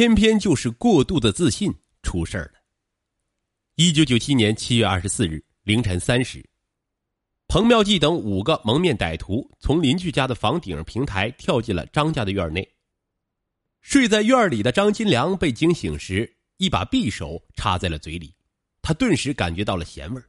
[0.00, 1.70] 偏偏就是过度的自信
[2.02, 2.60] 出事儿了。
[3.74, 6.42] 一九九七年七月二十四日凌晨三时，
[7.48, 12.66] 彭妙计等五个蒙面歹徒从邻居家的房顶平台跳进了张家的院内。
[13.82, 18.34] 睡在院里的张金良被惊醒时，一把匕首插在了嘴里，
[18.80, 20.22] 他顿时感觉到了咸味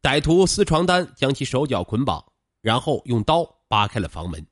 [0.00, 2.24] 歹徒撕床单，将其手脚捆绑，
[2.60, 4.46] 然后用刀扒开了房门，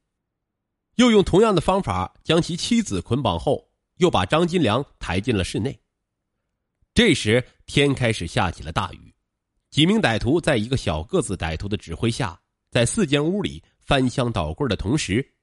[0.97, 3.70] 又用同样的方法将其妻子捆绑后，
[4.01, 5.79] 又把张金良抬进了室内。
[6.93, 9.14] 这时天开始下起了大雨，
[9.71, 12.40] 几名歹徒在一个小个子歹徒的指挥下，
[12.71, 15.35] 在四间屋里翻箱倒柜的同时，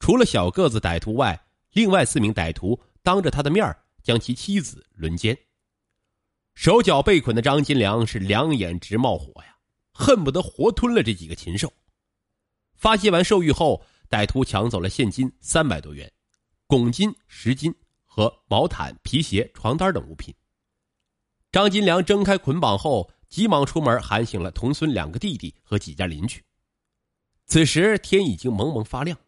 [0.00, 1.40] 除了小个子歹徒外，
[1.72, 5.36] 另外四名歹徒当着他的面将其妻子轮奸。
[6.54, 9.56] 手脚被捆的张金良是两眼直冒火呀，
[9.92, 11.72] 恨不得活吞了这几个禽兽。
[12.74, 16.10] 发泄完兽欲后，歹徒抢走了现金三百多元、
[16.66, 17.72] 拱金十斤
[18.20, 20.34] 和毛毯、皮鞋、床单等物品。
[21.50, 26.44] 张金良挣开捆绑后，急忙出门喊醒了童孙两个弟弟和几家邻居。
[27.46, 29.18] 此时天已经蒙蒙发亮，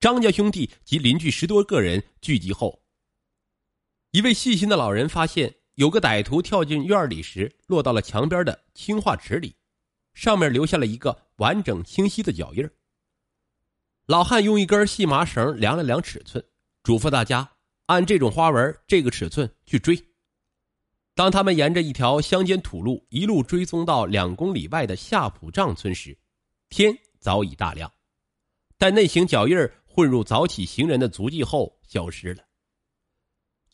[0.00, 2.82] 张家兄弟及邻居十多个人聚集后，
[4.12, 9.56] 一位细心的老人发现有个歹徒跳进院里时落到了墙边的青化池里，
[10.14, 12.66] 上面留下了一个完整清晰的脚印
[14.06, 16.42] 老汉用一根细麻绳量了量尺寸，
[16.82, 17.55] 嘱咐大家
[17.86, 19.96] 按这种花纹、这个尺寸去追。
[21.14, 26.16] 当他们沿着一条乡间土路一路追踪到两公里外的夏浦帐村时，
[26.68, 27.90] 天早已大亮，
[28.76, 32.44] 但那行脚印混入早起行人的足迹后消失了。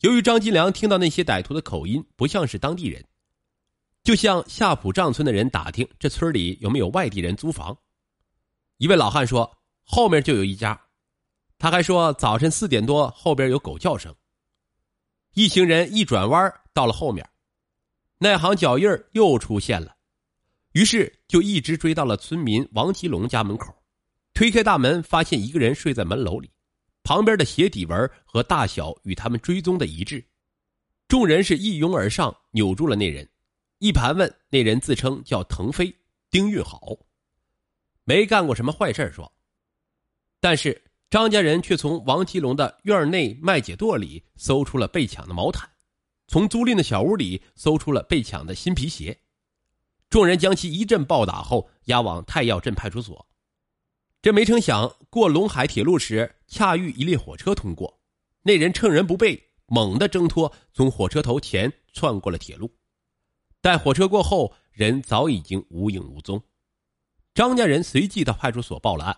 [0.01, 3.03] 由于张金良听到那些歹徒的口音不像是当地人，
[4.03, 7.77] 就向夏浦帐村的人打听这村里有没有外地人租房。
[8.77, 10.79] 一位老汉说：“后面就有一家。”
[11.63, 14.13] 他还说：“早晨四点多，后边有狗叫声。”
[15.33, 17.25] 一行人一转弯到了后面。
[18.17, 19.95] 那行脚印又出现了，
[20.73, 23.73] 于是就一直追到了村民王吉龙家门口，
[24.33, 26.51] 推开大门，发现一个人睡在门楼里，
[27.01, 30.21] 旁边的鞋底纹和大小与他们追踪的一致。
[31.07, 33.25] 众人是一拥而上，扭住了那人，
[33.77, 35.95] 一盘问那人自称叫腾飞，
[36.29, 36.81] 丁运好，
[38.03, 39.31] 没干过什么坏事说。
[40.41, 40.83] 但是
[41.13, 45.69] 张家人却从王吉龙的院内麦秸垛里搜出了被抢的毛毯。
[46.25, 49.19] 从租赁的小屋里搜出了被抢的新皮鞋，
[50.09, 53.27] 众人将其一阵暴打后押往太药镇派出所。
[54.23, 58.01] 这没成想过陇海铁路时，恰遇一列火车通过，
[58.41, 62.71] 那人趁人不备，猛地挣脱，从火车头前窜过了铁路。
[63.61, 66.41] 待火车过后，人早已经无影无踪。
[67.35, 69.15] 张家人随即到派出所报了案，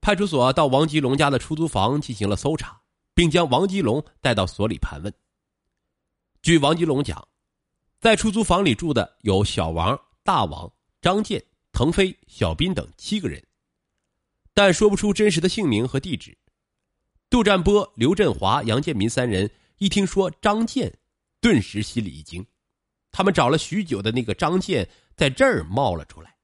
[0.00, 2.80] 派出所到王吉龙家的出租房进行了搜查，
[3.14, 5.12] 并将王吉龙带到所里盘问。
[6.40, 7.26] 据王吉龙讲，
[8.00, 10.72] 在出租房里住的有小王、大王、
[11.02, 13.42] 张健、腾飞、小斌等七个人，
[14.54, 16.36] 但说不出真实的姓名和地址。
[17.28, 20.96] 杜占波、刘振华、杨建民三人一听说张健，
[21.40, 22.46] 顿时心里一惊。
[23.10, 26.37] 他们找了许久的那个张健在这儿冒了出来。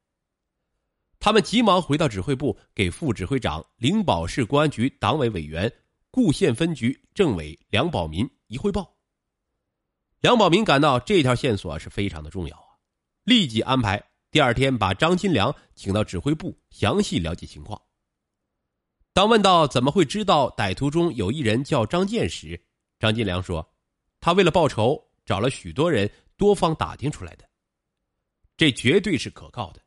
[1.24, 5.72] 他们急忙回到指挥部，给副指挥长、灵宝市公安局党委委员、
[6.10, 8.94] 固县分局政委梁宝民一汇报。
[10.20, 12.76] 梁宝民感到这条线索是非常的重要啊，
[13.24, 17.80] 立即安排第二天把张金良请到指挥部，详细了解情况。
[19.14, 22.62] 当问到怎么会知道歹徒中有一人叫张健时，
[22.98, 23.66] 张金良说
[24.20, 27.48] ：“他为了报仇，找了许多人，多方打听出来的，
[28.58, 29.80] 这绝对是可靠的。”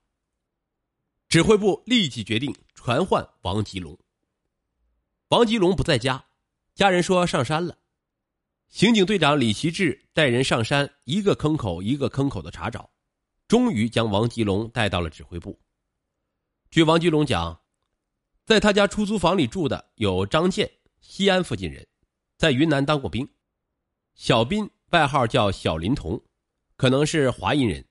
[1.29, 3.99] 指挥部立即决定传唤王吉龙。
[5.27, 6.25] 王吉龙不在家，
[6.73, 7.77] 家人说上山了。
[8.69, 12.89] 刑警队长李奇志带人上山，一个坑口一个坑口的查找，
[13.45, 15.59] 终于将王吉龙带到了指挥部。
[16.71, 17.61] 据王吉龙讲，
[18.45, 20.71] 在他家出租房里住的有张健，
[21.01, 21.85] 西安附近人，
[22.37, 23.25] 在云南当过兵；
[24.15, 26.21] 小斌外号叫小林童，
[26.77, 27.83] 可能是华阴人；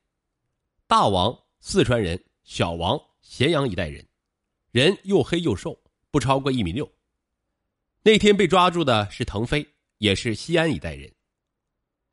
[0.87, 4.07] 大王四川人，小王咸阳一带人，
[4.71, 5.79] 人又黑又瘦，
[6.11, 6.91] 不超过一米六。
[8.03, 9.67] 那天被抓住的是腾飞。
[9.99, 11.11] 也是西安一带人。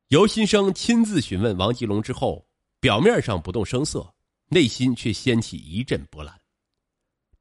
[0.07, 2.48] 尤新生亲自询问王吉龙之后，
[2.80, 4.15] 表面上不动声色，
[4.48, 6.39] 内心却掀起一阵波澜。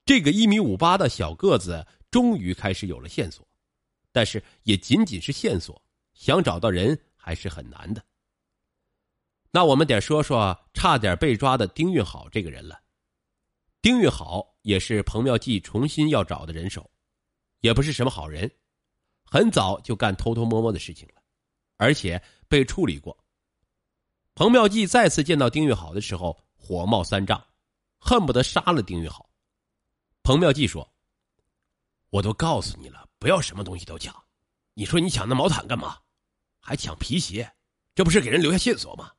[0.04, 3.46] 这个一米五八的小个子终于开始有了线索，
[4.10, 5.80] 但是也仅仅是线索，
[6.12, 8.04] 想找到人还是很难的。
[9.52, 12.81] 那我们得说说差点被抓的丁运好这个人了。
[13.82, 16.88] 丁玉好也是彭妙计重新要找的人手，
[17.61, 18.49] 也不是什么好人。
[19.25, 21.20] 很早就干偷偷摸摸的事情了，
[21.79, 23.19] 而且被处理过。
[24.37, 27.44] 彭妙计再次见到丁玉好的时候，火冒三丈，
[27.99, 29.29] 恨不得杀了丁玉好。
[30.23, 30.88] 彭妙计说
[32.11, 34.14] ：“我都告诉你了，不要什么东西都抢。
[34.75, 35.99] 你说你抢那毛毯干嘛？
[36.61, 37.52] 还抢皮鞋，
[37.96, 39.11] 这不是给人留下线索吗？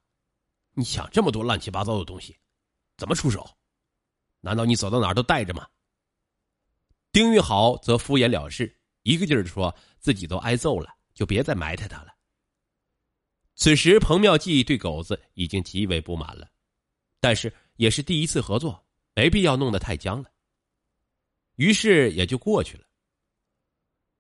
[0.72, 2.40] 你抢这么多乱七八糟的东西，
[2.96, 3.46] 怎么出手？
[4.44, 5.66] 难道你走到哪儿都带着吗？”
[7.14, 8.80] 丁玉好则敷衍了事。
[9.04, 12.14] 一个劲儿的说自己都挨揍了，就别再埋汰他了。
[13.56, 16.50] 此时，彭妙计对狗子已经极为不满了，
[17.20, 20.32] 但是也是第一次合作，没必要弄得太僵了。
[21.56, 22.86] 于是也就过去了。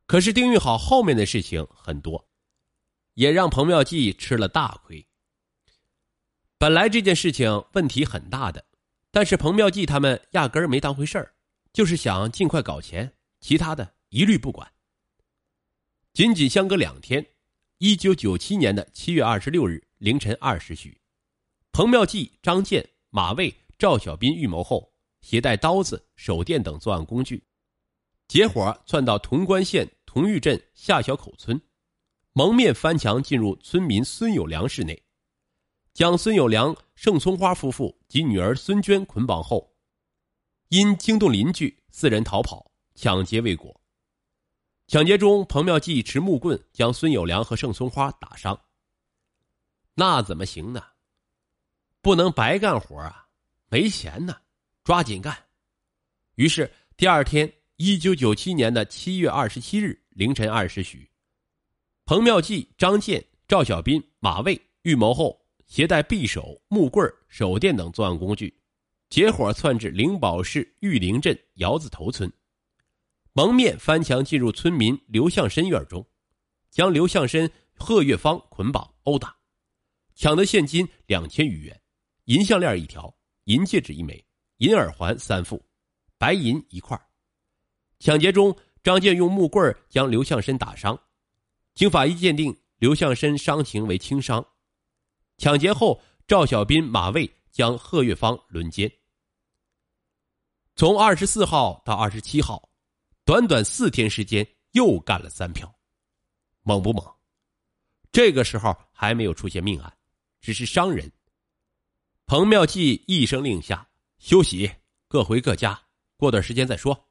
[0.05, 2.27] 可是丁玉好后面的事情很多，
[3.13, 5.07] 也让彭妙计吃了大亏。
[6.57, 8.63] 本来这件事情问题很大的，
[9.13, 11.35] 但是彭妙计他们压根儿没当回事儿，
[11.71, 14.73] 就是想尽快搞钱，其他的一律不管。
[16.13, 17.23] 仅仅相隔两天，
[17.77, 20.99] 一九九七年的七月二十六日凌晨二时许，
[21.71, 27.43] 彭妙计、张健、马卫、赵小斌预谋后，携带刀子、手电等作案工具，
[28.27, 31.61] 结伙窜到潼关县潼玉镇下小口村，
[32.31, 35.02] 蒙面翻墙进入村民孙有良室内，
[35.93, 39.75] 将孙有良、盛松花夫妇及女儿孙娟捆绑后，
[40.69, 43.79] 因惊动邻居，四人逃跑，抢劫未果。
[44.87, 48.59] 抢劫中，彭妙计持木棍将孙有良和盛松花打伤。
[49.93, 50.83] 那怎么行呢？
[52.01, 53.27] 不能白干活啊！
[53.69, 54.35] 没钱呢，
[54.83, 55.37] 抓紧干。
[56.35, 61.09] 于是第二天，一九九七年的七月二十七日凌晨二时许，
[62.05, 68.55] 彭妙计、张健、赵小斌、马卫预谋后，携带匕首、木棍、手电等作案工具，
[69.09, 72.31] 结伙窜至灵宝市玉林镇窑子头村。
[73.33, 76.05] 蒙面翻墙进入村民刘向深院中，
[76.69, 79.35] 将刘向深、贺月芳捆绑殴打，
[80.13, 81.81] 抢得现金两千余元、
[82.25, 83.11] 银项链一条、
[83.45, 84.23] 银戒指一枚、
[84.57, 85.63] 银耳环三副、
[86.19, 86.99] 白银一块。
[87.99, 90.99] 抢劫中，张健用木棍将刘向深打伤，
[91.73, 94.45] 经法医鉴定，刘向深伤情为轻伤。
[95.37, 98.91] 抢劫后，赵小斌、马卫将贺月芳轮奸。
[100.75, 102.69] 从二十四号到二十七号。
[103.25, 105.73] 短短四天时间，又干了三票，
[106.61, 107.01] 猛不猛？
[108.11, 109.97] 这个时候还没有出现命案，
[110.41, 111.09] 只是伤人。
[112.25, 113.87] 彭妙计一声令下，
[114.17, 114.69] 休息，
[115.07, 115.81] 各回各家，
[116.17, 117.07] 过段时间再说。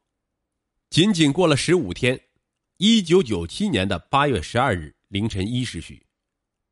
[0.90, 2.28] 仅仅过了十五天，
[2.76, 6.06] 一九九七年的八月十二日凌晨一时许，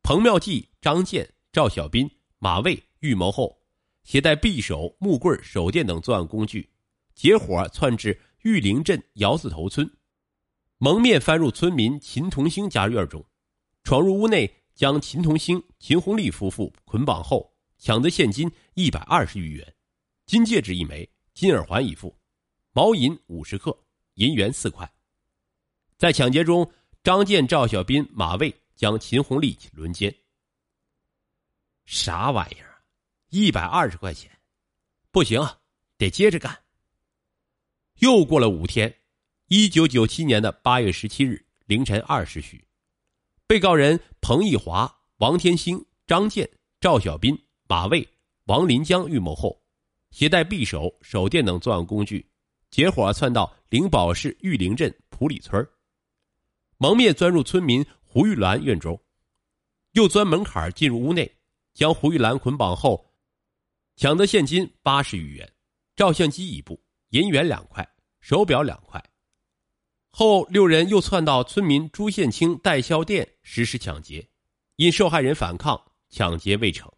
[0.03, 2.09] 彭妙计、张健、赵小斌、
[2.39, 3.61] 马卫预谋后，
[4.03, 6.69] 携带匕首、木棍、手电等作案工具，
[7.13, 8.19] 结伙窜至。
[8.43, 9.87] 玉林镇窑子头村，
[10.79, 13.23] 蒙面翻入村民秦同兴家院中，
[13.83, 19.75] 闯入屋内，将秦同兴、秦红丽夫妇捆绑后，抢得现金一百二十余元，
[20.25, 22.17] 金戒指一枚，金耳环一副，
[22.71, 23.77] 毛银五十克，
[24.15, 24.91] 银元四块。
[25.95, 26.67] 在抢劫中，
[27.03, 30.11] 张建、赵小斌、马卫将秦红丽轮奸。
[31.91, 32.81] 啥玩意儿？
[33.31, 34.31] 一百二十块钱，
[35.11, 35.45] 不行，
[35.97, 36.57] 得接着干。
[37.99, 38.95] 又过了五天，
[39.47, 42.65] 一九九七年的八月十七日凌晨二时许，
[43.45, 48.07] 被告人彭义华、王天兴、张健、赵小斌、马卫、
[48.45, 49.61] 王林江预谋后，
[50.11, 52.25] 携带匕首、手电等作案工具，
[52.69, 55.67] 结伙窜到灵宝市玉林镇普里村
[56.77, 58.97] 蒙面钻入村民胡玉兰院中，
[59.91, 61.29] 又钻门槛进入屋内，
[61.73, 63.13] 将胡玉兰捆绑后，
[63.95, 65.53] 抢得现金八十余元，
[65.95, 66.81] 照相机一部。
[67.09, 67.85] 银元两块，
[68.21, 69.03] 手表两块。
[70.11, 74.29] 后六人又窜到村民朱宪清代销店实施抢劫，
[74.77, 76.89] 因受害人反抗，抢劫未成。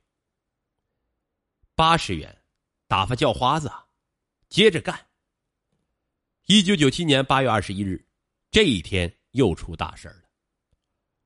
[1.74, 2.44] 八十元，
[2.88, 3.72] 打发叫花子，
[4.50, 5.08] 接着干。
[6.46, 8.08] 一九九七年八月二十一日，
[8.52, 10.24] 这一天又出大事了。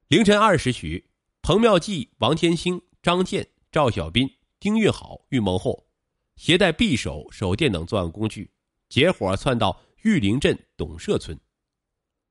[0.08, 1.10] 凌晨二时许，
[1.42, 5.88] 彭妙计、王天兴、张健、赵小斌、丁运好预谋后，
[6.36, 8.52] 携带匕首、手电等作案工具。
[8.90, 11.38] 结伙窜到玉林镇董社村，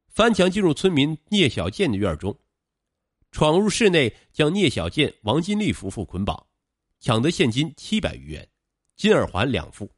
[0.08, 2.38] 翻墙进入村民聂小建的院中，
[3.30, 6.46] 闯入室内，将聂小建、王金丽夫妇捆绑，
[6.98, 8.48] 抢得现金七百余元，
[8.96, 9.90] 金耳环两副，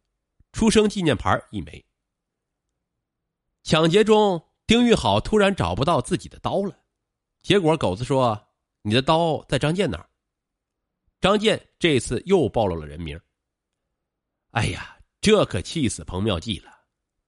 [0.52, 1.84] 出生纪念牌一枚。
[3.62, 6.76] 抢劫中，丁玉好突然找不到自己的刀了，
[7.40, 8.48] 结果狗子说
[8.82, 10.10] ：“你的刀在张健那儿。”
[11.20, 13.20] 张健这次又暴露了人名。
[14.50, 14.94] 哎呀！
[15.20, 16.70] 这可气死彭妙计了。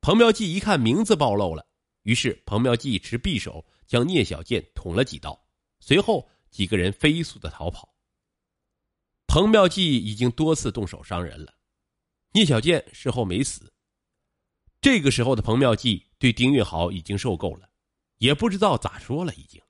[0.01, 1.67] 彭妙计一看名字暴露了，
[2.03, 5.39] 于是彭妙计持匕首将聂小健捅了几刀，
[5.81, 7.93] 随后几个人飞速的逃跑。
[9.27, 11.53] 彭妙计已经多次动手伤人了，
[12.33, 13.71] 聂小健事后没死。
[14.81, 17.69] 这个时候的彭妙计对丁运豪已经受够了，
[18.19, 19.61] 也不知道咋说了，已经。